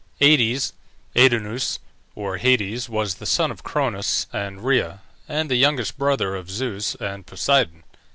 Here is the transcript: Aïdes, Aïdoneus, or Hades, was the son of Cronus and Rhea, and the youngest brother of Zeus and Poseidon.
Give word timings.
Aïdes, 0.19 0.73
Aïdoneus, 1.15 1.77
or 2.15 2.37
Hades, 2.37 2.89
was 2.89 3.13
the 3.21 3.27
son 3.27 3.51
of 3.51 3.61
Cronus 3.61 4.25
and 4.33 4.63
Rhea, 4.65 5.03
and 5.29 5.47
the 5.47 5.57
youngest 5.57 5.95
brother 5.95 6.35
of 6.35 6.49
Zeus 6.49 6.95
and 6.95 7.27
Poseidon. 7.27 7.83